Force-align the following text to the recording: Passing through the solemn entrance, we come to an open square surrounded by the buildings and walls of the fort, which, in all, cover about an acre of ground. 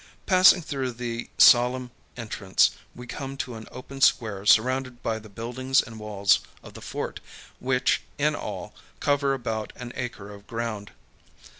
Passing 0.25 0.63
through 0.63 0.93
the 0.93 1.29
solemn 1.37 1.91
entrance, 2.17 2.71
we 2.95 3.05
come 3.05 3.37
to 3.37 3.53
an 3.53 3.67
open 3.71 4.01
square 4.01 4.47
surrounded 4.47 5.03
by 5.03 5.19
the 5.19 5.29
buildings 5.29 5.79
and 5.79 5.99
walls 5.99 6.39
of 6.63 6.73
the 6.73 6.81
fort, 6.81 7.19
which, 7.59 8.01
in 8.17 8.33
all, 8.33 8.73
cover 8.99 9.35
about 9.35 9.71
an 9.75 9.91
acre 9.95 10.33
of 10.33 10.47
ground. 10.47 10.89